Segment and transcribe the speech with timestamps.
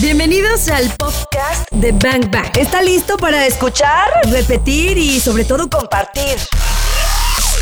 [0.00, 2.48] Bienvenidos al podcast de Bang Bang.
[2.58, 6.40] ¿Está listo para escuchar, repetir y sobre todo compartir?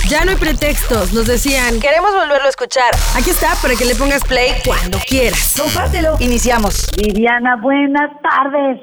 [0.08, 2.94] Ya no hay pretextos, nos decían, queremos volverlo a escuchar.
[3.18, 5.58] Aquí está para que le pongas play cuando quieras.
[5.58, 6.14] Compártelo.
[6.20, 6.94] Iniciamos.
[6.96, 8.78] Viviana, buenas tardes.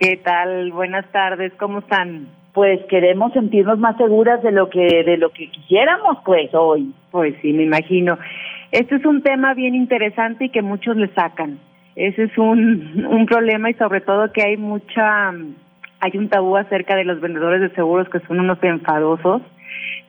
[0.00, 0.72] ¿Qué tal?
[0.72, 2.28] Buenas tardes, ¿cómo están?
[2.54, 6.94] Pues queremos sentirnos más seguras de lo que de lo que quisiéramos pues hoy.
[7.10, 8.18] Pues sí, me imagino.
[8.70, 11.60] Este es un tema bien interesante y que muchos le sacan.
[11.96, 15.32] Ese es un, un problema y sobre todo que hay mucha
[16.02, 19.40] hay un tabú acerca de los vendedores de seguros que son unos enfadosos,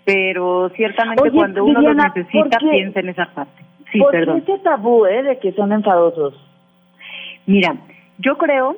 [0.06, 3.64] pero ciertamente Oye, cuando uno los necesita piensa en esa parte.
[3.92, 4.42] Sí, ¿Por perdón.
[4.42, 6.34] qué ese tabú, eh, de que son enfadosos?
[7.46, 7.76] Mira,
[8.18, 8.76] yo creo,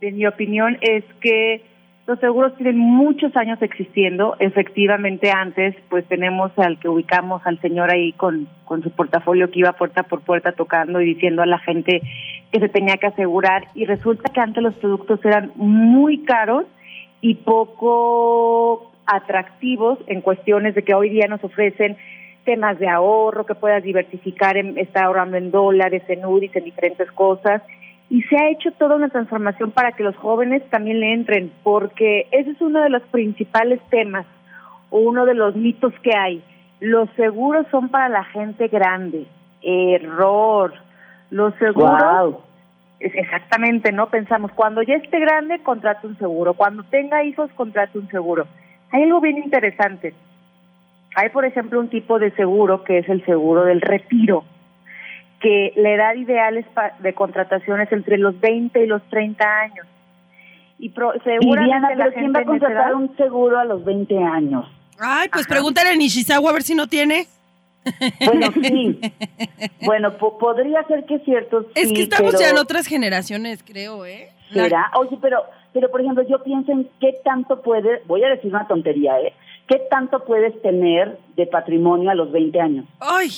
[0.00, 1.62] en mi opinión, es que
[2.08, 4.34] los seguros tienen muchos años existiendo.
[4.38, 9.58] Efectivamente, antes, pues tenemos al que ubicamos al señor ahí con, con su portafolio que
[9.58, 12.00] iba puerta por puerta tocando y diciendo a la gente
[12.50, 13.66] que se tenía que asegurar.
[13.74, 16.64] Y resulta que antes los productos eran muy caros
[17.20, 21.98] y poco atractivos en cuestiones de que hoy día nos ofrecen
[22.46, 27.12] temas de ahorro, que puedas diversificar, en, estar ahorrando en dólares, en UDIs, en diferentes
[27.12, 27.60] cosas.
[28.10, 32.26] Y se ha hecho toda una transformación para que los jóvenes también le entren, porque
[32.30, 34.26] ese es uno de los principales temas
[34.90, 36.42] o uno de los mitos que hay.
[36.80, 39.26] Los seguros son para la gente grande.
[39.62, 40.72] Error.
[41.30, 42.36] Los seguros
[43.00, 44.08] es exactamente, ¿no?
[44.08, 46.54] Pensamos, cuando ya esté grande, contrate un seguro.
[46.54, 48.46] Cuando tenga hijos, contrate un seguro.
[48.90, 50.14] Hay algo bien interesante.
[51.14, 54.44] Hay, por ejemplo, un tipo de seguro que es el seguro del retiro,
[55.40, 59.44] que la edad ideal es pa- de contratación es entre los 20 y los 30
[59.60, 59.86] años.
[60.78, 63.84] Y pro- seguramente Viviana, la pero ¿quién gente va a contratar un seguro a los
[63.84, 64.66] 20 años?
[64.98, 65.54] Ay, pues Ajá.
[65.54, 67.26] pregúntale a Nishizawa a ver si no tiene.
[68.24, 69.00] Bueno, sí.
[69.82, 71.66] bueno, po- podría ser que es cierto.
[71.74, 74.28] Es sí, que estamos pero ya en otras generaciones, creo, ¿eh?
[74.50, 74.90] La- ¿Será?
[74.98, 75.42] Oye, pero,
[75.72, 79.32] pero por ejemplo, yo pienso en qué tanto puede, voy a decir una tontería, ¿eh?
[79.68, 82.86] ¿Qué tanto puedes tener de patrimonio a los 20 años?
[83.00, 83.28] Ay,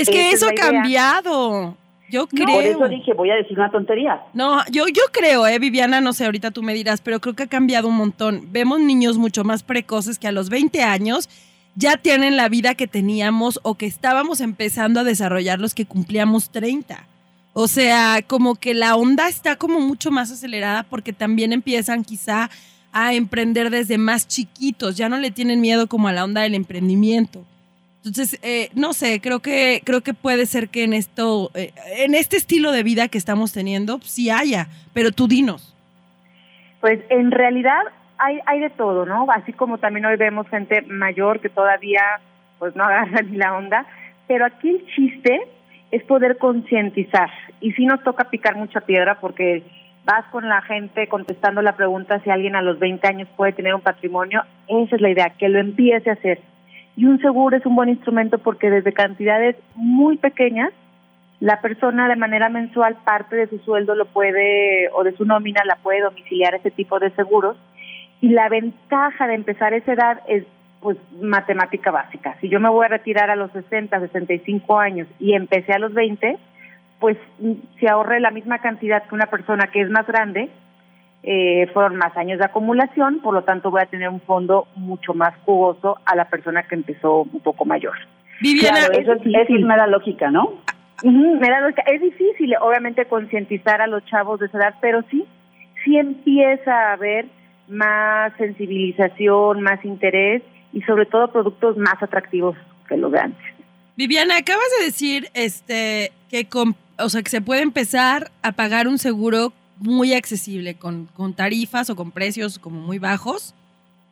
[0.00, 1.76] es que es eso ha cambiado.
[2.10, 2.46] Yo creo.
[2.46, 4.22] Por eso dije, voy a decir una tontería.
[4.34, 7.44] No, yo, yo creo, eh, Viviana, no sé, ahorita tú me dirás, pero creo que
[7.44, 8.48] ha cambiado un montón.
[8.52, 11.28] Vemos niños mucho más precoces que a los 20 años
[11.74, 16.50] ya tienen la vida que teníamos o que estábamos empezando a desarrollar los que cumplíamos
[16.50, 17.06] 30.
[17.52, 22.50] O sea, como que la onda está como mucho más acelerada porque también empiezan quizá
[22.92, 26.54] a emprender desde más chiquitos, ya no le tienen miedo como a la onda del
[26.54, 27.44] emprendimiento.
[28.04, 32.14] Entonces, eh, no sé, creo que, creo que puede ser que en esto, eh, en
[32.14, 35.74] este estilo de vida que estamos teniendo, sí haya, pero tú dinos.
[36.80, 37.80] Pues en realidad
[38.18, 39.26] hay, hay de todo, ¿no?
[39.30, 42.02] Así como también hoy vemos gente mayor que todavía
[42.58, 43.86] pues no agarra ni la onda,
[44.28, 45.40] pero aquí el chiste
[45.90, 49.62] es poder concientizar y sí nos toca picar mucha piedra porque
[50.04, 53.74] vas con la gente contestando la pregunta si alguien a los 20 años puede tener
[53.74, 56.40] un patrimonio, esa es la idea, que lo empiece a hacer.
[56.96, 60.72] Y un seguro es un buen instrumento porque desde cantidades muy pequeñas
[61.40, 65.62] la persona de manera mensual parte de su sueldo lo puede o de su nómina
[65.64, 67.56] la puede domiciliar ese tipo de seguros
[68.20, 70.44] y la ventaja de empezar esa edad es
[70.80, 72.36] pues matemática básica.
[72.40, 75.94] Si yo me voy a retirar a los 60, 65 años y empecé a los
[75.94, 76.38] 20,
[77.00, 80.50] pues mm, si ahorré la misma cantidad que una persona que es más grande,
[81.26, 85.14] eh, fueron más años de acumulación, por lo tanto voy a tener un fondo mucho
[85.14, 87.94] más jugoso a la persona que empezó un poco mayor.
[88.40, 89.64] Viviana, Claro, eso, es, es eso difícil.
[89.66, 90.60] me da lógica, ¿no?
[91.02, 91.82] Me da lógica.
[91.86, 95.24] Es difícil, obviamente, concientizar a los chavos de esa edad, pero sí,
[95.84, 97.26] sí empieza a haber
[97.68, 100.42] más sensibilización, más interés
[100.72, 102.56] y sobre todo productos más atractivos
[102.88, 103.44] que los de antes.
[103.96, 108.88] Viviana, acabas de decir este que con- o sea, que se puede empezar a pagar
[108.88, 113.54] un seguro muy accesible con, con tarifas o con precios como muy bajos,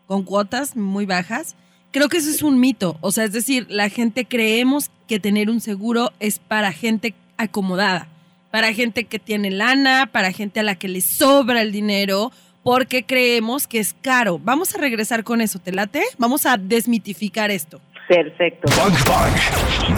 [0.06, 1.56] con cuotas muy bajas.
[1.90, 5.50] Creo que eso es un mito, o sea, es decir, la gente creemos que tener
[5.50, 8.08] un seguro es para gente acomodada,
[8.50, 12.32] para gente que tiene lana, para gente a la que le sobra el dinero,
[12.62, 14.38] porque creemos que es caro.
[14.38, 16.02] Vamos a regresar con eso, ¿te late?
[16.18, 17.80] Vamos a desmitificar esto.
[18.08, 18.72] Perfecto.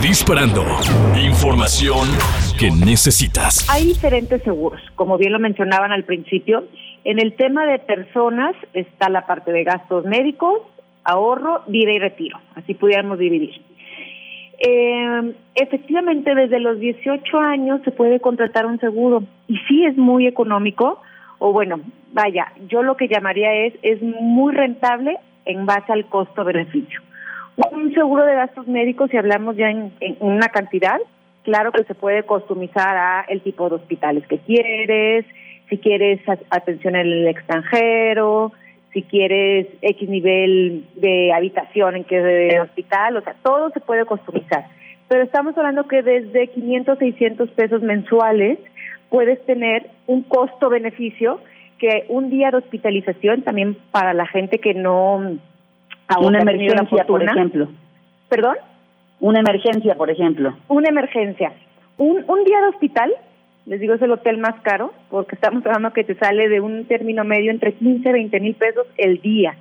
[0.06, 0.60] Disparando.
[1.16, 2.06] Información
[2.60, 3.66] que necesitas.
[3.70, 6.64] Hay diferentes seguros, como bien lo mencionaban al principio.
[7.04, 10.60] En el tema de personas está la parte de gastos médicos,
[11.04, 12.38] ahorro, vida y retiro.
[12.54, 13.62] Así pudiéramos dividir.
[14.58, 20.26] Eh, efectivamente, desde los 18 años se puede contratar un seguro y sí es muy
[20.26, 21.00] económico,
[21.38, 21.80] o bueno,
[22.12, 25.16] vaya, yo lo que llamaría es, es muy rentable
[25.46, 27.00] en base al costo-beneficio.
[27.56, 30.98] Un seguro de gastos médicos, si hablamos ya en, en una cantidad,
[31.44, 35.24] claro que se puede customizar a el tipo de hospitales que quieres,
[35.68, 36.20] si quieres
[36.50, 38.52] atención en el extranjero,
[38.92, 44.66] si quieres X nivel de habitación en que hospital, o sea, todo se puede customizar.
[45.08, 48.58] Pero estamos hablando que desde 500, 600 pesos mensuales
[49.10, 51.40] puedes tener un costo-beneficio
[51.78, 55.38] que un día de hospitalización también para la gente que no...
[56.20, 57.68] Una emergencia, por ejemplo.
[58.28, 58.56] ¿Perdón?
[59.20, 60.54] Una emergencia, por ejemplo.
[60.68, 61.52] Una emergencia.
[61.96, 63.12] Un, un día de hospital,
[63.66, 66.84] les digo, es el hotel más caro, porque estamos hablando que te sale de un
[66.86, 69.56] término medio entre 15 y 20 mil pesos el día,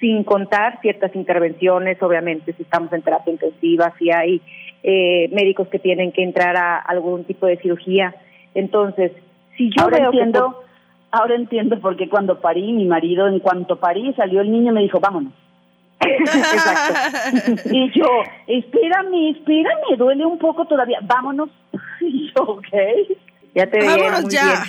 [0.00, 4.42] sin contar ciertas intervenciones, obviamente, si estamos en terapia intensiva, si hay
[4.82, 8.14] eh, médicos que tienen que entrar a algún tipo de cirugía.
[8.54, 9.12] Entonces,
[9.56, 10.62] si yo ahora veo entiendo,
[11.10, 14.74] ahora entiendo por qué cuando parí, mi marido, en cuanto parí, salió el niño y
[14.74, 15.32] me dijo, vámonos.
[16.18, 17.68] Exacto.
[17.72, 18.06] y yo,
[18.46, 21.50] espérame, espérame, duele un poco todavía, vámonos.
[22.00, 22.66] Y yo, ok.
[23.54, 24.64] Ya te Vámonos ya.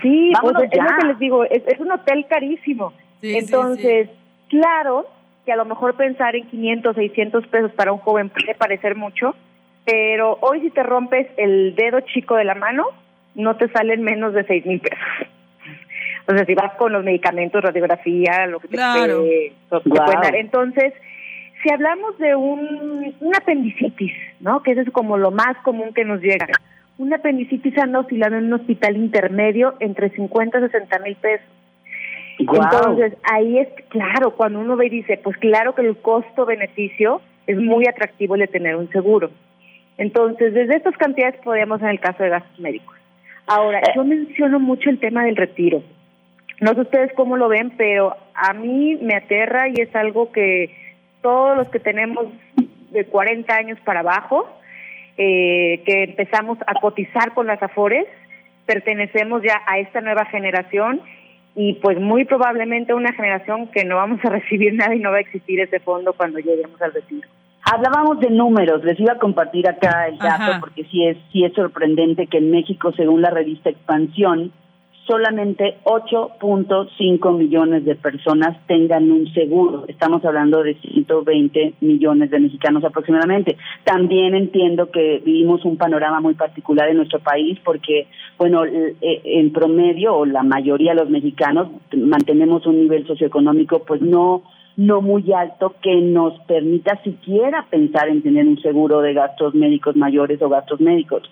[0.00, 2.92] Sí, pues es lo que les digo, es, un hotel carísimo.
[3.20, 4.08] Entonces,
[4.48, 5.06] claro
[5.44, 9.34] que a lo mejor pensar en 500, 600 pesos para un joven puede parecer mucho,
[9.84, 12.86] pero hoy si te rompes el dedo chico de la mano,
[13.34, 15.23] no te salen menos de 6 mil pesos.
[16.26, 20.34] O sea, si vas con los medicamentos, radiografía, lo que te, puede, dar.
[20.36, 20.94] Entonces,
[21.62, 24.62] si hablamos de un, un apendicitis, ¿no?
[24.62, 26.46] Que eso es como lo más común que nos llega.
[26.96, 31.46] Un apendicitis anda oscilando en un hospital intermedio entre 50 y 60 mil pesos.
[32.38, 37.56] Entonces, ahí es claro, cuando uno ve y dice, pues claro que el costo-beneficio es
[37.58, 39.30] muy atractivo el de tener un seguro.
[39.98, 42.96] Entonces, desde estas cantidades podemos en el caso de gastos médicos.
[43.46, 43.92] Ahora, eh.
[43.94, 45.82] yo menciono mucho el tema del retiro.
[46.60, 50.74] No sé ustedes cómo lo ven, pero a mí me aterra y es algo que
[51.22, 52.26] todos los que tenemos
[52.90, 54.46] de 40 años para abajo,
[55.16, 58.06] eh, que empezamos a cotizar con las AFORES,
[58.66, 61.00] pertenecemos ya a esta nueva generación
[61.56, 65.18] y pues muy probablemente una generación que no vamos a recibir nada y no va
[65.18, 67.28] a existir ese fondo cuando lleguemos al retiro.
[67.64, 71.54] Hablábamos de números, les iba a compartir acá el dato porque sí es sí es
[71.54, 74.52] sorprendente que en México, según la revista Expansión,
[75.06, 79.84] solamente 8.5 millones de personas tengan un seguro.
[79.88, 83.56] Estamos hablando de 120 millones de mexicanos aproximadamente.
[83.84, 88.06] También entiendo que vivimos un panorama muy particular en nuestro país porque,
[88.38, 94.00] bueno, e, en promedio o la mayoría de los mexicanos mantenemos un nivel socioeconómico pues
[94.00, 94.42] no
[94.76, 99.96] no muy alto que nos permita siquiera pensar en tener un seguro de gastos médicos
[99.96, 101.22] mayores o gastos médicos.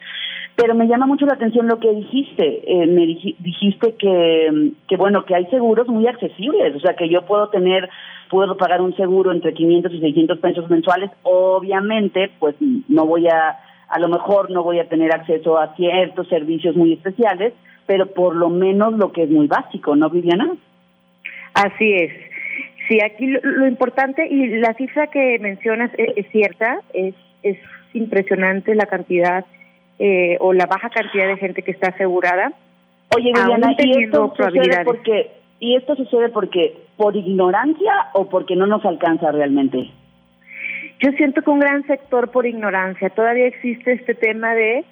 [0.54, 2.62] Pero me llama mucho la atención lo que dijiste.
[2.66, 6.76] Eh, me dijiste que, que, bueno, que hay seguros muy accesibles.
[6.76, 7.88] O sea, que yo puedo tener,
[8.28, 11.10] puedo pagar un seguro entre 500 y 600 pesos mensuales.
[11.22, 13.58] Obviamente, pues no voy a,
[13.88, 17.54] a lo mejor no voy a tener acceso a ciertos servicios muy especiales,
[17.86, 20.50] pero por lo menos lo que es muy básico, ¿no, Viviana?
[21.54, 22.31] Así es.
[22.88, 27.58] Sí, aquí lo, importante y la cifra que mencionas es, es cierta, es, es
[27.94, 29.44] impresionante la cantidad
[29.98, 32.52] eh, o la baja cantidad de gente que está asegurada.
[33.14, 35.30] Oye, Viviana, ¿y esto sucede porque
[35.60, 39.90] y esto sucede porque por ignorancia o porque no nos alcanza realmente?
[41.00, 43.10] Yo siento que un gran sector por ignorancia.
[43.10, 44.84] Todavía existe este tema de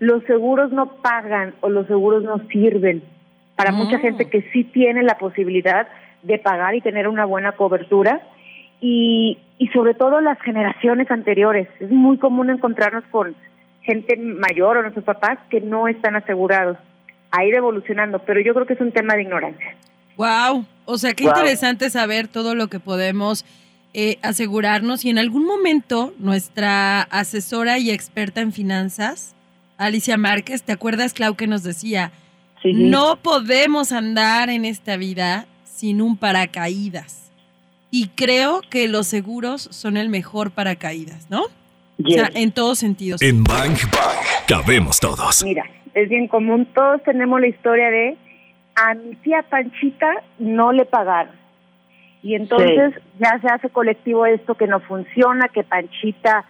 [0.00, 3.02] los seguros no pagan o los seguros no sirven.
[3.56, 4.00] Para mucha ah.
[4.00, 5.88] gente que sí tiene la posibilidad
[6.22, 8.20] de pagar y tener una buena cobertura.
[8.80, 11.68] Y, y sobre todo las generaciones anteriores.
[11.80, 13.34] Es muy común encontrarnos con
[13.82, 16.78] gente mayor o nuestros papás que no están asegurados.
[17.30, 19.76] A ir evolucionando, pero yo creo que es un tema de ignorancia.
[20.16, 23.44] Wow, o sea, qué interesante saber todo lo que podemos
[23.94, 25.04] eh, asegurarnos.
[25.04, 29.34] Y en algún momento nuestra asesora y experta en finanzas,
[29.76, 32.10] Alicia Márquez, ¿te acuerdas, Clau, que nos decía,
[32.64, 35.46] no podemos andar en esta vida
[35.78, 37.30] sin un paracaídas?
[37.92, 41.44] Y creo que los seguros son el mejor paracaídas, ¿no?
[41.44, 43.22] O sea, en todos sentidos.
[43.22, 45.44] En Bang Bang cabemos todos.
[45.44, 48.16] Mira, es bien común, todos tenemos la historia de
[48.74, 51.34] a mi tía Panchita no le pagaron.
[52.22, 56.44] Y entonces ya se hace colectivo esto que no funciona, que Panchita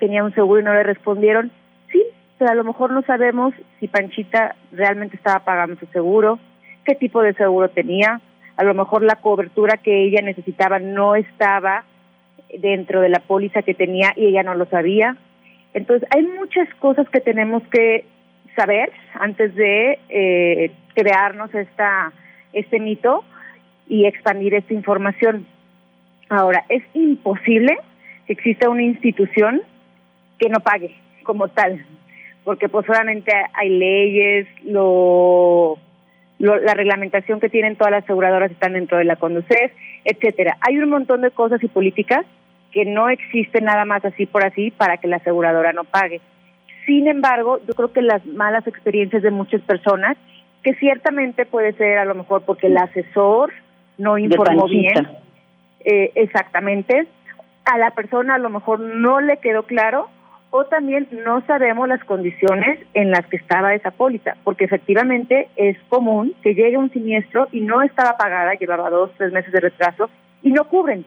[0.00, 1.52] tenía un seguro y no le respondieron.
[1.92, 2.02] Sí,
[2.36, 6.40] pero a lo mejor no sabemos si Panchita realmente estaba pagando su seguro,
[6.88, 8.22] qué tipo de seguro tenía,
[8.56, 11.84] a lo mejor la cobertura que ella necesitaba no estaba
[12.60, 15.14] dentro de la póliza que tenía y ella no lo sabía.
[15.74, 18.06] Entonces, hay muchas cosas que tenemos que
[18.56, 18.90] saber
[19.20, 22.10] antes de eh, crearnos esta,
[22.54, 23.22] este mito
[23.86, 25.46] y expandir esta información.
[26.30, 27.76] Ahora, es imposible
[28.26, 29.60] que exista una institución
[30.38, 31.84] que no pague como tal,
[32.44, 35.78] porque pues solamente hay leyes, lo,
[36.38, 39.72] la reglamentación que tienen todas las aseguradoras están dentro de la CONDUCEF,
[40.04, 40.56] etcétera.
[40.60, 42.24] Hay un montón de cosas y políticas
[42.72, 46.20] que no existen nada más así por así para que la aseguradora no pague.
[46.86, 50.16] Sin embargo, yo creo que las malas experiencias de muchas personas,
[50.62, 53.52] que ciertamente puede ser a lo mejor porque el asesor
[53.96, 55.08] no informó bien,
[55.84, 57.06] eh, exactamente,
[57.64, 60.08] a la persona a lo mejor no le quedó claro
[60.50, 65.76] o también no sabemos las condiciones en las que estaba esa póliza, porque efectivamente es
[65.88, 70.08] común que llegue un siniestro y no estaba pagada, llevaba dos, tres meses de retraso
[70.42, 71.04] y no cubren.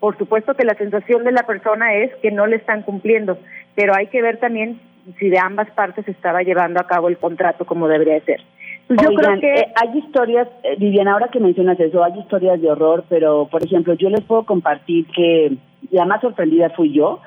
[0.00, 3.38] Por supuesto que la sensación de la persona es que no le están cumpliendo,
[3.74, 4.80] pero hay que ver también
[5.18, 8.40] si de ambas partes estaba llevando a cabo el contrato como debería ser.
[8.86, 12.60] Pues yo creo que eh, hay historias, eh, Viviana, ahora que mencionas eso, hay historias
[12.60, 15.56] de horror, pero por ejemplo, yo les puedo compartir que
[15.90, 17.20] la más sorprendida fui yo.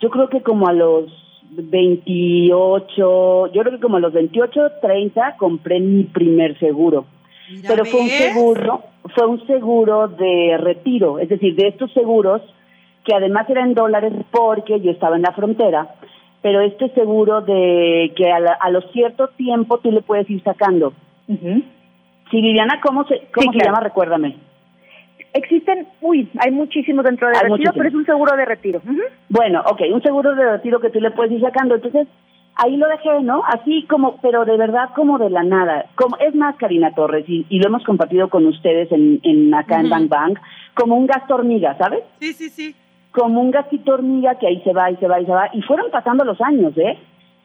[0.00, 1.06] Yo creo que como a los
[1.50, 7.06] 28, yo creo que como a los 28, 30 compré mi primer seguro.
[7.66, 8.82] pero fue un seguro,
[9.14, 12.42] fue un seguro de retiro, es decir, de estos seguros
[13.04, 15.94] que además eran dólares porque yo estaba en la frontera,
[16.42, 20.92] pero este seguro de que a, los cierto tiempo tú le puedes ir sacando.
[21.26, 23.80] Sí, Viviana, ¿cómo se, cómo se llama?
[23.80, 24.36] Recuérdame.
[25.32, 28.80] Existen, uy, hay muchísimos dentro de retiro, pero es un seguro de retiro.
[29.28, 31.74] Bueno, ok, un seguro de retiro que tú le puedes ir sacando.
[31.74, 32.08] Entonces,
[32.58, 33.42] ahí lo dejé, ¿no?
[33.46, 35.86] Así como, pero de verdad como de la nada.
[35.94, 39.90] Como, es más, Karina Torres, y, lo hemos compartido con ustedes en, en acá en
[39.90, 40.38] Bank Bank,
[40.74, 42.00] como un gasto hormiga, ¿sabes?
[42.20, 42.74] Sí, sí, sí.
[43.12, 45.50] Como un gastito hormiga que ahí se va y se va y se va.
[45.52, 46.98] Y fueron pasando los años, ¿eh?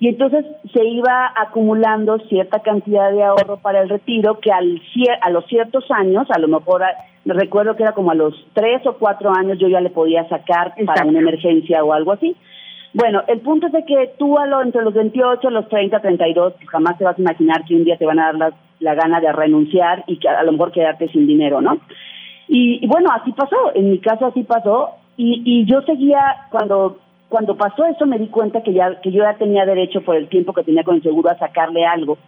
[0.03, 4.81] Y entonces se iba acumulando cierta cantidad de ahorro para el retiro que al
[5.21, 6.81] a los ciertos años, a lo mejor
[7.23, 10.73] recuerdo que era como a los tres o cuatro años yo ya le podía sacar
[10.85, 12.35] para una emergencia o algo así.
[12.93, 16.53] Bueno, el punto es de que tú a lo, entre los 28, los 30, 32,
[16.55, 18.95] pues jamás te vas a imaginar que un día te van a dar la, la
[18.95, 21.77] gana de renunciar y que a lo mejor quedarte sin dinero, ¿no?
[22.49, 26.97] Y, y bueno, así pasó, en mi caso así pasó, y, y yo seguía, cuando
[27.33, 30.27] cuando pasó eso me di cuenta que ya que yo ya tenía derecho por el
[30.27, 32.19] tiempo que tenía con el seguro a sacarle algo,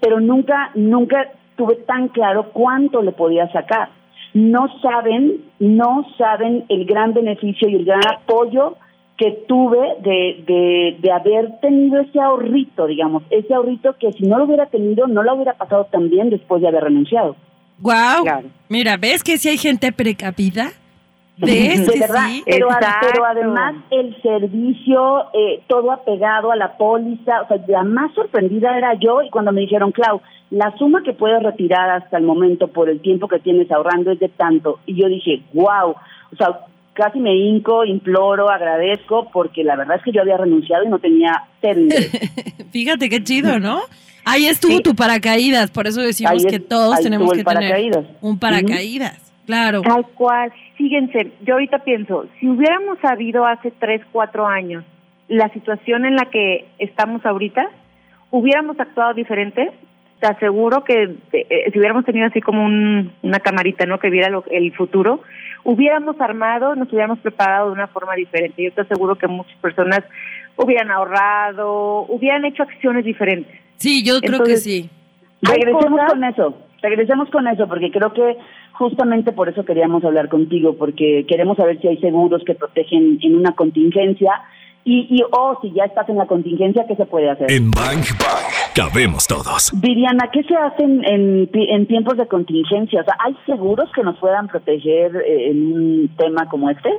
[0.00, 3.88] pero nunca nunca tuve tan claro cuánto le podía sacar.
[4.34, 8.76] No saben, no saben el gran beneficio y el gran apoyo
[9.16, 14.36] que tuve de, de, de haber tenido ese ahorrito, digamos, ese ahorrito que si no
[14.36, 17.34] lo hubiera tenido no lo hubiera pasado tan bien después de haber renunciado.
[17.78, 18.50] Wow.
[18.68, 20.72] Mira, ¿ves que si hay gente precavida?
[21.40, 22.68] De, verdad, pero,
[23.00, 28.76] pero, además el servicio, eh, todo apegado a la póliza, o sea, la más sorprendida
[28.76, 30.20] era yo y cuando me dijeron, Clau,
[30.50, 34.18] la suma que puedes retirar hasta el momento por el tiempo que tienes ahorrando es
[34.18, 34.80] de tanto.
[34.84, 36.60] Y yo dije, wow, o sea,
[36.92, 40.98] casi me hinco, imploro, agradezco, porque la verdad es que yo había renunciado y no
[40.98, 41.94] tenía término.
[42.72, 43.80] Fíjate qué chido, ¿no?
[44.24, 49.16] Ahí estuvo tu paracaídas, por eso decimos que todos tenemos que tener un paracaídas.
[49.46, 49.82] Claro.
[49.82, 50.52] Tal cual.
[50.80, 54.82] Fíjense, yo ahorita pienso, si hubiéramos sabido hace tres, cuatro años
[55.28, 57.68] la situación en la que estamos ahorita,
[58.30, 59.72] hubiéramos actuado diferente.
[60.20, 63.98] Te aseguro que eh, si hubiéramos tenido así como una camarita, ¿no?
[63.98, 65.20] Que viera el futuro,
[65.64, 68.62] hubiéramos armado, nos hubiéramos preparado de una forma diferente.
[68.62, 70.00] Yo te aseguro que muchas personas
[70.56, 73.54] hubieran ahorrado, hubieran hecho acciones diferentes.
[73.76, 74.88] Sí, yo creo que sí.
[75.42, 78.36] Regresemos con eso, regresemos con eso, porque creo que
[78.72, 83.36] justamente por eso queríamos hablar contigo, porque queremos saber si hay seguros que protegen en
[83.36, 84.32] una contingencia
[84.84, 87.50] y, y o si ya estás en la contingencia, ¿qué se puede hacer?
[87.50, 89.72] En Bank Bank cabemos todos.
[89.78, 93.02] Viriana, ¿qué se hace en, en, tiempos de contingencia?
[93.02, 96.90] O sea, ¿hay seguros que nos puedan proteger eh, en un tema como este?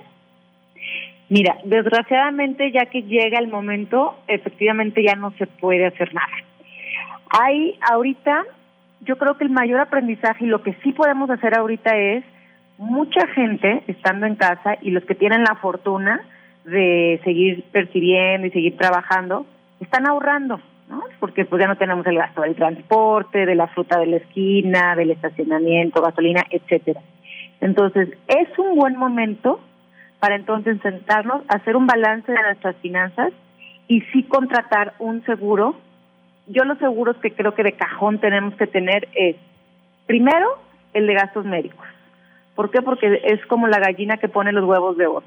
[1.30, 6.28] Mira, desgraciadamente ya que llega el momento, efectivamente ya no se puede hacer nada.
[7.30, 8.44] Hay ahorita
[9.02, 12.24] yo creo que el mayor aprendizaje y lo que sí podemos hacer ahorita es
[12.78, 16.22] mucha gente estando en casa y los que tienen la fortuna
[16.66, 19.46] de seguir percibiendo y seguir trabajando,
[19.80, 21.02] están ahorrando, ¿no?
[21.20, 24.96] Porque pues ya no tenemos el gasto del transporte, de la fruta de la esquina,
[24.96, 27.02] del estacionamiento, gasolina, etcétera.
[27.62, 29.60] Entonces, es un buen momento
[30.20, 33.34] para entonces sentarnos, hacer un balance de nuestras finanzas
[33.88, 35.76] y sí contratar un seguro
[36.52, 39.36] yo los seguros que creo que de cajón tenemos que tener es,
[40.06, 40.48] primero,
[40.94, 41.86] el de gastos médicos.
[42.56, 42.82] ¿Por qué?
[42.82, 45.26] Porque es como la gallina que pone los huevos de oro.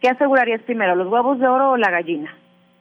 [0.00, 2.34] ¿Qué asegurarías primero, los huevos de oro o la gallina?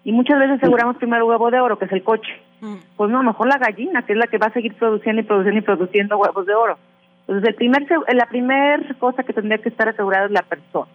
[0.03, 2.31] Y muchas veces aseguramos primero el huevo de oro, que es el coche.
[2.61, 2.75] Mm.
[2.97, 5.59] Pues no, mejor la gallina, que es la que va a seguir produciendo y produciendo
[5.59, 6.77] y produciendo huevos de oro.
[7.21, 10.91] Entonces, el primer, la primera cosa que tendría que estar asegurada es la persona.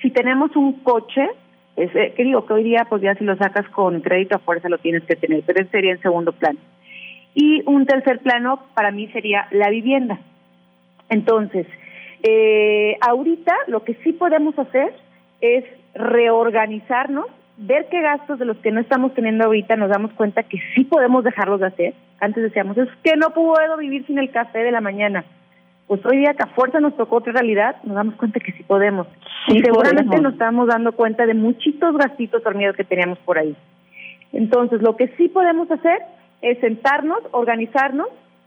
[0.00, 1.28] Si tenemos un coche,
[1.76, 4.40] Es, eh, que digo que hoy día, pues ya si lo sacas con crédito a
[4.40, 6.58] fuerza lo tienes que tener, pero ese sería en segundo plano.
[7.34, 10.18] Y un tercer plano para mí sería la vivienda.
[11.08, 11.66] Entonces,
[12.22, 14.92] eh, ahorita lo que sí podemos hacer
[15.40, 15.64] es
[15.94, 17.26] reorganizarnos,
[17.56, 20.84] ver qué gastos de los que no estamos teniendo ahorita nos damos cuenta que sí
[20.84, 21.94] podemos dejarlos de hacer.
[22.20, 25.24] Antes decíamos, es que no puedo vivir sin el café de la mañana.
[25.92, 28.62] Pues hoy día que a fuerza nos tocó otra realidad, nos damos cuenta que sí
[28.62, 29.06] podemos.
[29.48, 33.54] y seguramente nos estamos dando cuenta de muchitos gastitos dormidos que teníamos por ahí.
[34.32, 35.98] Entonces, lo que sí podemos hacer
[36.40, 38.06] es sentarnos, organizarnos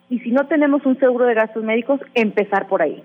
[0.10, 3.04] y si no tenemos un seguro de gastos médicos, empezar por ahí.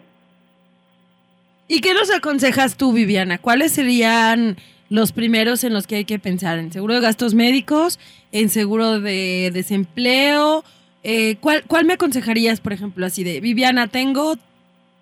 [1.69, 3.37] ¿Y qué nos aconsejas tú, Viviana?
[3.37, 4.57] ¿Cuáles serían
[4.89, 6.59] los primeros en los que hay que pensar?
[6.59, 8.01] ¿En seguro de gastos médicos?
[8.33, 10.65] ¿En seguro de desempleo?
[11.03, 14.35] Eh, ¿cuál, ¿Cuál me aconsejarías, por ejemplo, así de, Viviana, tengo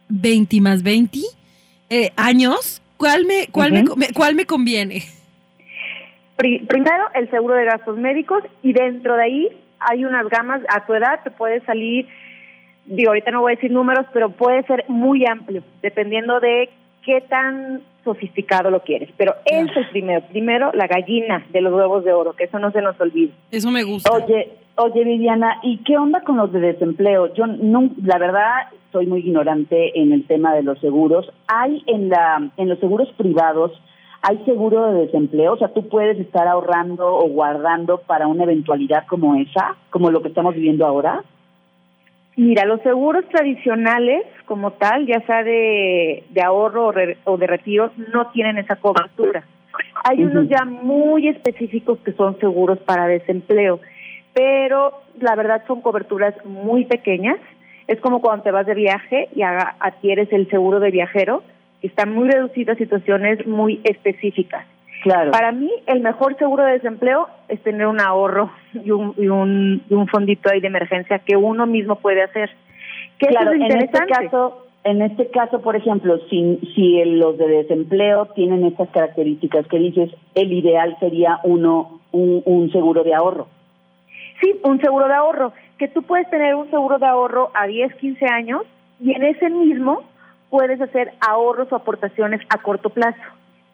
[0.08, 1.18] 20 más 20
[1.90, 2.82] eh, años?
[2.96, 5.02] ¿Cuál me, cuál, me, ¿Cuál me conviene?
[6.36, 9.48] Primero, el seguro de gastos médicos y dentro de ahí
[9.80, 12.06] hay unas gamas, a tu edad te puede salir,
[12.86, 16.70] digo, ahorita no voy a decir números, pero puede ser muy amplio, dependiendo de
[17.04, 19.10] qué tan sofisticado lo quieres.
[19.16, 22.70] Pero eso es primero, primero la gallina de los huevos de oro, que eso no
[22.70, 23.32] se nos olvide.
[23.50, 24.10] Eso me gusta.
[24.12, 27.32] Oye, oye Viviana, ¿y qué onda con los de desempleo?
[27.34, 31.30] Yo no, la verdad soy muy ignorante en el tema de los seguros.
[31.46, 33.72] Hay en la en los seguros privados
[34.20, 35.52] ¿Hay seguro de desempleo?
[35.52, 40.22] O sea, tú puedes estar ahorrando o guardando para una eventualidad como esa, como lo
[40.22, 41.22] que estamos viviendo ahora.
[42.36, 46.92] Mira, los seguros tradicionales como tal, ya sea de, ahorro
[47.24, 49.44] o, de retiro, no tienen esa cobertura.
[50.04, 53.80] Hay unos ya muy específicos que son seguros para desempleo,
[54.34, 57.38] pero la verdad son coberturas muy pequeñas.
[57.86, 61.42] Es como cuando te vas de viaje y adquieres el seguro de viajero,
[61.82, 64.66] están muy reducidas a situaciones muy específicas.
[65.02, 65.30] Claro.
[65.30, 69.82] Para mí, el mejor seguro de desempleo es tener un ahorro y un, y un,
[69.88, 72.50] y un fondito ahí de emergencia que uno mismo puede hacer.
[73.18, 78.64] claro, en este caso, en este caso, por ejemplo, si, si los de desempleo tienen
[78.64, 83.46] estas características que dices, el ideal sería uno un, un seguro de ahorro.
[84.40, 87.94] Sí, un seguro de ahorro, que tú puedes tener un seguro de ahorro a 10,
[87.94, 88.62] 15 años
[89.00, 90.02] y en ese mismo
[90.50, 93.20] puedes hacer ahorros o aportaciones a corto plazo.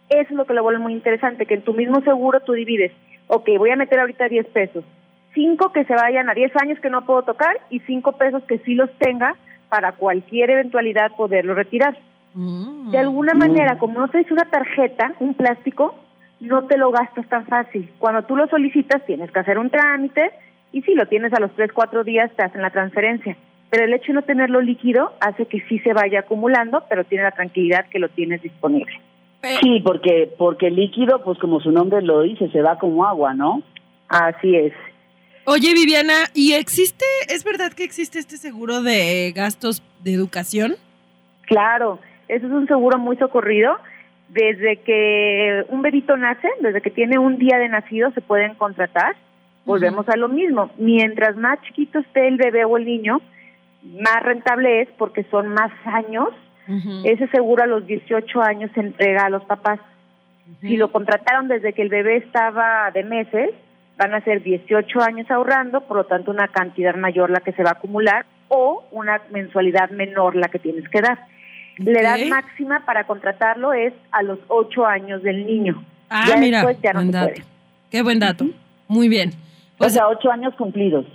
[0.08, 2.92] Eso es lo que lo vuelve muy interesante, que en tu mismo seguro tú divides,
[3.28, 4.84] ok, voy a meter ahorita 10 pesos,
[5.34, 8.58] 5 que se vayan a 10 años que no puedo tocar y 5 pesos que
[8.58, 9.34] sí los tenga
[9.68, 11.96] para cualquier eventualidad poderlo retirar.
[12.34, 12.90] Mm.
[12.90, 15.94] De alguna manera, como no traes una tarjeta, un plástico,
[16.40, 17.90] no te lo gastas tan fácil.
[17.98, 20.30] Cuando tú lo solicitas tienes que hacer un trámite
[20.74, 23.36] y si lo tienes a los 3, 4 días te hacen la transferencia
[23.74, 27.24] pero el hecho de no tenerlo líquido hace que sí se vaya acumulando, pero tiene
[27.24, 29.00] la tranquilidad que lo tienes disponible.
[29.60, 33.34] Sí, porque porque el líquido, pues como su nombre lo dice, se va como agua,
[33.34, 33.64] ¿no?
[34.06, 34.72] Así es.
[35.46, 40.76] Oye, Viviana, ¿y existe, es verdad que existe este seguro de gastos de educación?
[41.42, 43.76] Claro, eso es un seguro muy socorrido.
[44.28, 49.16] Desde que un bebito nace, desde que tiene un día de nacido, se pueden contratar.
[49.64, 50.70] Volvemos a lo mismo.
[50.78, 53.20] Mientras más chiquito esté el bebé o el niño,
[53.82, 56.28] más rentable es porque son más años.
[57.04, 59.80] Ese seguro a los 18 años se entrega a los papás.
[60.60, 63.50] Si lo contrataron desde que el bebé estaba de meses,
[63.96, 67.62] van a ser 18 años ahorrando, por lo tanto una cantidad mayor la que se
[67.62, 71.18] va a acumular o una mensualidad menor la que tienes que dar.
[71.78, 75.84] La edad máxima para contratarlo es a los 8 años del niño.
[76.08, 77.42] Ah, mira, ya no se
[77.90, 78.46] Qué buen dato.
[78.88, 79.32] Muy bien.
[79.78, 81.06] O sea, 8 años cumplidos.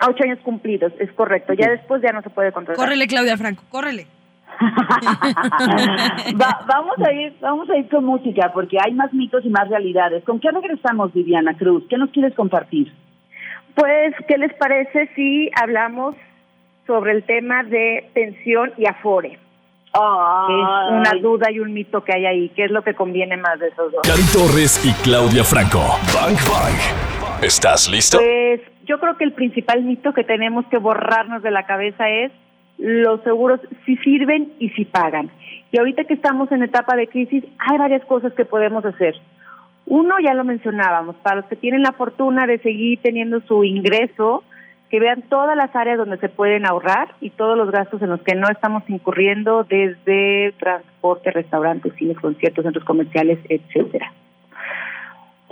[0.00, 1.52] A ocho años cumplidos, es correcto.
[1.52, 2.76] Ya después ya no se puede controlar.
[2.76, 4.08] Córrele, Claudia Franco, córrele.
[6.66, 10.24] vamos a ir, vamos a ir con música porque hay más mitos y más realidades.
[10.24, 11.84] ¿Con qué regresamos, Viviana Cruz?
[11.88, 12.92] ¿Qué nos quieres compartir?
[13.74, 16.16] Pues, ¿qué les parece si hablamos
[16.86, 19.38] sobre el tema de pensión y afore?
[19.96, 22.48] es una duda y un mito que hay ahí.
[22.56, 24.02] ¿Qué es lo que conviene más de esos dos?
[24.02, 25.78] Cari Torres y Claudia Franco.
[26.12, 27.13] Bank Bank.
[27.42, 28.18] ¿Estás listo?
[28.18, 32.32] Pues yo creo que el principal mito que tenemos que borrarnos de la cabeza es
[32.78, 35.30] los seguros si sirven y si pagan.
[35.70, 39.14] Y ahorita que estamos en etapa de crisis, hay varias cosas que podemos hacer.
[39.86, 44.42] Uno, ya lo mencionábamos, para los que tienen la fortuna de seguir teniendo su ingreso,
[44.88, 48.22] que vean todas las áreas donde se pueden ahorrar y todos los gastos en los
[48.22, 54.12] que no estamos incurriendo desde transporte, restaurantes, cines, conciertos, centros comerciales, etcétera.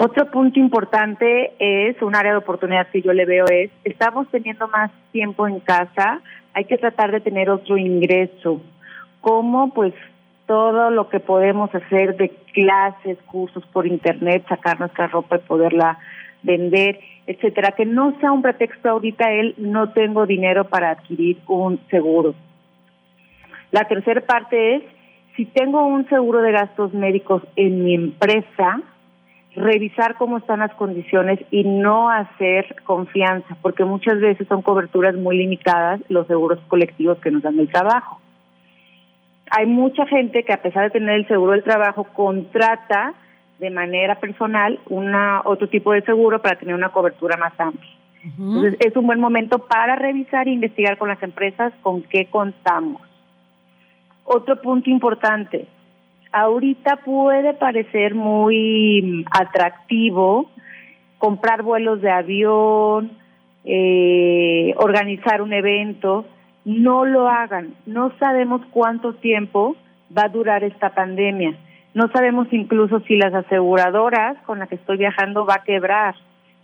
[0.04, 4.66] Otro punto importante es un área de oportunidad que yo le veo es, estamos teniendo
[4.66, 6.20] más tiempo en casa,
[6.54, 8.60] hay que tratar de tener otro ingreso,
[9.20, 9.94] como pues
[10.46, 16.00] todo lo que podemos hacer de clases, cursos por internet, sacar nuestra ropa y poderla
[16.42, 21.78] vender, etcétera, que no sea un pretexto ahorita el no tengo dinero para adquirir un
[21.90, 22.34] seguro.
[23.70, 24.82] La tercera parte es,
[25.36, 28.82] si tengo un seguro de gastos médicos en mi empresa,
[29.54, 35.36] revisar cómo están las condiciones y no hacer confianza, porque muchas veces son coberturas muy
[35.36, 38.20] limitadas los seguros colectivos que nos dan el trabajo.
[39.50, 43.14] Hay mucha gente que a pesar de tener el seguro del trabajo contrata
[43.58, 47.92] de manera personal una otro tipo de seguro para tener una cobertura más amplia.
[48.24, 53.02] Entonces es un buen momento para revisar e investigar con las empresas con qué contamos.
[54.24, 55.66] Otro punto importante,
[56.32, 60.50] ahorita puede parecer muy atractivo
[61.18, 63.12] comprar vuelos de avión,
[63.64, 66.24] eh, organizar un evento,
[66.64, 67.74] no lo hagan.
[67.86, 69.76] No sabemos cuánto tiempo
[70.16, 71.56] va a durar esta pandemia.
[71.94, 76.14] No sabemos incluso si las aseguradoras con las que estoy viajando va a quebrar.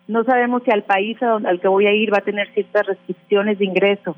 [0.09, 3.59] No sabemos si al país al que voy a ir va a tener ciertas restricciones
[3.59, 4.17] de ingreso.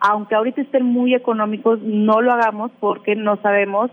[0.00, 3.90] Aunque ahorita estén muy económicos, no lo hagamos porque no sabemos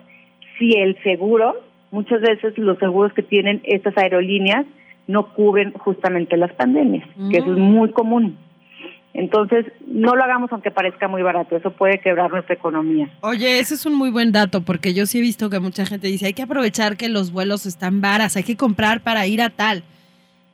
[0.57, 1.55] si el seguro,
[1.91, 4.65] muchas veces los seguros que tienen estas aerolíneas
[5.07, 7.61] no cubren justamente las pandemias, que eso es mm.
[7.61, 8.37] muy común.
[9.13, 13.09] Entonces, no lo hagamos aunque parezca muy barato, eso puede quebrar nuestra economía.
[13.21, 16.07] Oye, ese es un muy buen dato, porque yo sí he visto que mucha gente
[16.07, 19.51] dice, hay que aprovechar que los vuelos están varas, hay que comprar para ir a
[19.51, 19.83] tal.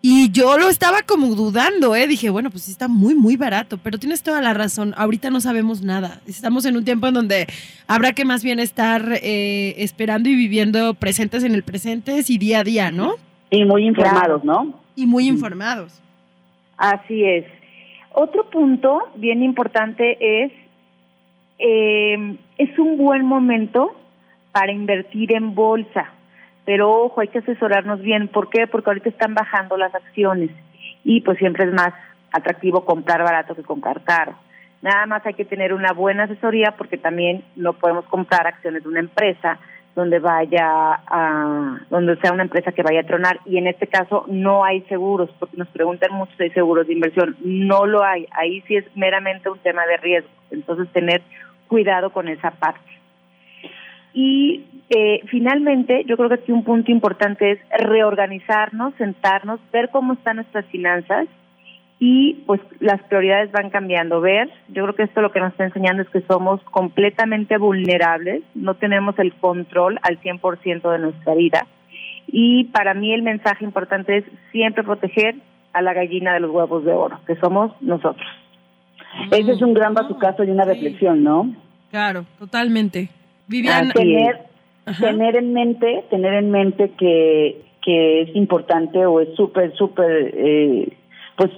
[0.01, 2.07] Y yo lo estaba como dudando, ¿eh?
[2.07, 5.41] Dije, bueno, pues sí está muy, muy barato, pero tienes toda la razón, ahorita no
[5.41, 6.21] sabemos nada.
[6.25, 7.47] Estamos en un tiempo en donde
[7.85, 12.59] habrá que más bien estar eh, esperando y viviendo presentes en el presente y día
[12.59, 13.15] a día, ¿no?
[13.49, 14.73] Y muy informados, ¿no?
[14.95, 16.01] Y muy informados.
[16.77, 17.45] Así es.
[18.13, 20.51] Otro punto bien importante es,
[21.57, 23.91] eh, es un buen momento
[24.53, 26.13] para invertir en bolsa
[26.65, 28.27] pero ojo, hay que asesorarnos bien.
[28.27, 28.67] ¿Por qué?
[28.67, 30.51] Porque ahorita están bajando las acciones
[31.03, 31.93] y pues siempre es más
[32.31, 34.35] atractivo comprar barato que comprar caro.
[34.81, 38.89] Nada más hay que tener una buena asesoría porque también no podemos comprar acciones de
[38.89, 39.59] una empresa
[39.95, 40.65] donde vaya
[41.07, 44.81] a, donde sea una empresa que vaya a tronar y en este caso no hay
[44.83, 48.77] seguros porque nos preguntan mucho si hay seguros de inversión, no lo hay, ahí sí
[48.77, 51.21] es meramente un tema de riesgo, entonces tener
[51.67, 52.98] cuidado con esa parte.
[54.13, 60.13] Y eh, finalmente, yo creo que aquí un punto importante es reorganizarnos, sentarnos, ver cómo
[60.13, 61.27] están nuestras finanzas
[61.99, 64.21] y pues las prioridades van cambiando.
[64.21, 68.41] Ver, yo creo que esto lo que nos está enseñando es que somos completamente vulnerables,
[68.55, 71.67] no tenemos el control al 100% de nuestra vida.
[72.27, 75.35] Y para mí el mensaje importante es siempre proteger
[75.73, 78.27] a la gallina de los huevos de oro, que somos nosotros.
[79.31, 81.53] Ese es un gran batucazo y una reflexión, ¿no?
[81.91, 83.09] Claro, totalmente.
[83.93, 84.45] Tener,
[84.99, 90.93] tener en mente, tener en mente que, que es importante o es súper, súper, eh,
[91.35, 91.51] pues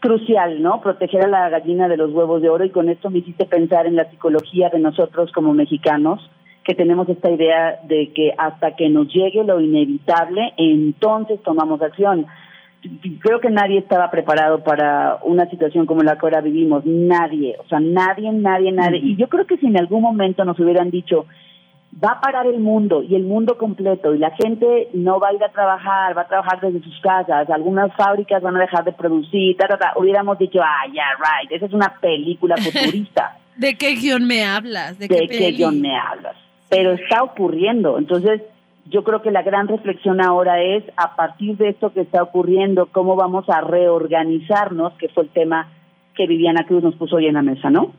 [0.00, 0.80] crucial, ¿no?
[0.80, 3.86] Proteger a la gallina de los huevos de oro y con esto me hiciste pensar
[3.86, 6.20] en la psicología de nosotros como mexicanos,
[6.64, 12.26] que tenemos esta idea de que hasta que nos llegue lo inevitable, entonces tomamos acción.
[13.20, 17.68] Creo que nadie estaba preparado para una situación como la que ahora vivimos, nadie, o
[17.68, 18.98] sea, nadie, nadie, nadie.
[18.98, 21.26] Y yo creo que si en algún momento nos hubieran dicho,
[22.02, 25.34] va a parar el mundo y el mundo completo y la gente no va a
[25.34, 28.92] ir a trabajar, va a trabajar desde sus casas, algunas fábricas van a dejar de
[28.92, 29.56] producir,
[29.96, 33.38] hubiéramos dicho, ah, yeah, right, esa es una película futurista.
[33.56, 34.98] ¿De qué guion me hablas?
[34.98, 36.36] ¿De, qué, guion me hablas?
[36.68, 38.42] Pero está ocurriendo, entonces
[38.88, 42.86] yo creo que la gran reflexión ahora es, a partir de esto que está ocurriendo,
[42.86, 45.68] cómo vamos a reorganizarnos, que fue el tema
[46.14, 47.92] que Viviana Cruz nos puso hoy en la mesa, ¿no?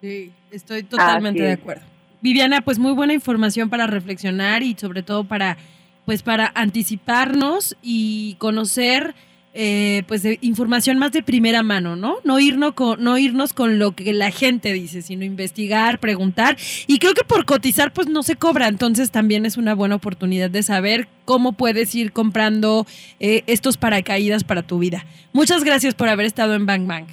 [0.00, 1.82] Sí, estoy totalmente de acuerdo.
[2.22, 5.56] Viviana, pues muy buena información para reflexionar y sobre todo para,
[6.04, 9.14] pues para anticiparnos y conocer
[9.52, 12.16] eh, pues de información más de primera mano, ¿no?
[12.24, 16.56] No irnos, con, no irnos con lo que la gente dice, sino investigar, preguntar.
[16.86, 18.68] Y creo que por cotizar, pues no se cobra.
[18.68, 22.86] Entonces también es una buena oportunidad de saber cómo puedes ir comprando
[23.18, 25.04] eh, estos paracaídas para tu vida.
[25.32, 27.06] Muchas gracias por haber estado en Bang Bang.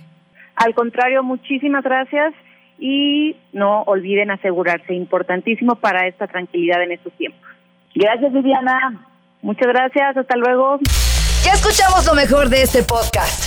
[0.56, 2.34] Al contrario, muchísimas gracias
[2.80, 7.42] y no olviden asegurarse, importantísimo para esta tranquilidad en estos tiempos.
[7.96, 9.08] Gracias, Viviana.
[9.42, 10.80] Muchas gracias, hasta luego.
[11.48, 13.47] Ya escuchamos lo mejor de este podcast.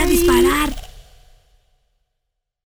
[0.00, 0.89] a disparar.